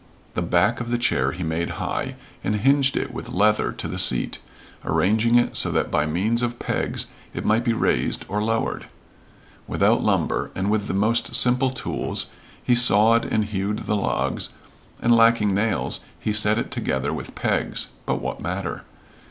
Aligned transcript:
The 0.33 0.41
back 0.41 0.81
of 0.81 0.89
the 0.89 0.97
chair 0.97 1.31
he 1.31 1.43
made 1.43 1.77
high, 1.77 2.15
and 2.43 2.55
hinged 2.55 2.97
it 2.97 3.13
with 3.13 3.29
leather 3.29 3.71
to 3.73 3.87
the 3.87 3.99
seat, 3.99 4.39
arranging 4.83 5.35
it 5.35 5.55
so 5.55 5.69
that 5.69 5.91
by 5.91 6.07
means 6.07 6.41
of 6.41 6.57
pegs 6.57 7.05
it 7.35 7.45
might 7.45 7.63
be 7.63 7.73
raised 7.73 8.25
or 8.27 8.41
lowered. 8.41 8.87
Without 9.67 10.01
lumber, 10.01 10.49
and 10.55 10.71
with 10.71 10.87
the 10.87 10.95
most 10.95 11.35
simple 11.35 11.69
tools, 11.69 12.31
he 12.63 12.73
sawed 12.73 13.25
and 13.25 13.45
hewed 13.45 13.85
the 13.85 13.95
logs, 13.95 14.49
and 14.99 15.15
lacking 15.15 15.53
nails 15.53 15.99
he 16.19 16.33
set 16.33 16.57
it 16.57 16.71
together 16.71 17.13
with 17.13 17.35
pegs, 17.35 17.89
but 18.07 18.19
what 18.19 18.39
matter? 18.41 18.81